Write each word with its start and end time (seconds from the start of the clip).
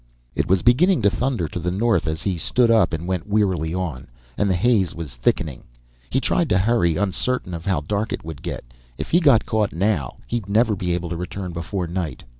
It 0.33 0.47
was 0.49 0.63
beginning 0.63 1.03
to 1.03 1.11
thunder 1.11 1.47
to 1.47 1.59
the 1.59 1.69
north 1.69 2.07
as 2.07 2.23
he 2.23 2.35
stood 2.35 2.71
up 2.71 2.91
and 2.91 3.05
went 3.07 3.27
wearily 3.27 3.71
on, 3.75 4.07
and 4.35 4.49
the 4.49 4.55
haze 4.55 4.95
was 4.95 5.13
thickening. 5.15 5.65
He 6.09 6.19
tried 6.19 6.49
to 6.49 6.57
hurry, 6.57 6.97
uncertain 6.97 7.53
of 7.53 7.67
how 7.67 7.81
dark 7.81 8.11
it 8.11 8.25
would 8.25 8.41
get. 8.41 8.63
If 8.97 9.11
he 9.11 9.19
got 9.19 9.45
caught 9.45 9.73
now, 9.73 10.17
he'd 10.25 10.49
never 10.49 10.75
be 10.75 10.95
able 10.95 11.09
to 11.09 11.15
return 11.17 11.51
before 11.51 11.85
night. 11.85 12.23